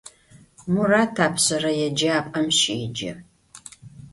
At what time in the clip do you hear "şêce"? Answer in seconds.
2.59-3.11